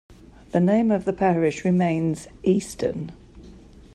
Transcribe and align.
The 0.49 0.59
name 0.59 0.89
of 0.89 1.05
the 1.05 1.13
parish 1.13 1.63
remains 1.63 2.27
Easton. 2.41 3.11